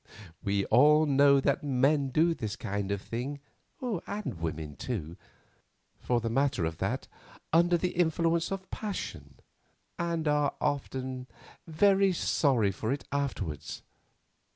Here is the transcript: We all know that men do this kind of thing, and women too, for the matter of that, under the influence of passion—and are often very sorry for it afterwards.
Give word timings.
We 0.43 0.65
all 0.65 1.05
know 1.05 1.39
that 1.39 1.63
men 1.63 2.09
do 2.09 2.33
this 2.33 2.55
kind 2.55 2.89
of 2.91 3.03
thing, 3.03 3.39
and 3.79 4.41
women 4.41 4.75
too, 4.75 5.15
for 5.99 6.19
the 6.19 6.27
matter 6.31 6.65
of 6.65 6.79
that, 6.79 7.07
under 7.53 7.77
the 7.77 7.91
influence 7.91 8.51
of 8.51 8.67
passion—and 8.71 10.27
are 10.27 10.55
often 10.59 11.27
very 11.67 12.13
sorry 12.13 12.71
for 12.71 12.91
it 12.91 13.03
afterwards. 13.11 13.83